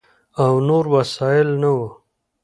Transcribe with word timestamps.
او 0.43 0.53
نور 0.67 0.85
وسایل 0.93 1.49
نه 1.61 1.69
ؤ، 1.81 1.85